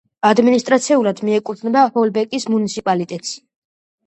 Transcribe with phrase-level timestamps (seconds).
[0.27, 3.37] ადმინისტრაციულად მიეკუთვნება ჰოლბეკის მუნიციპალიტეტს.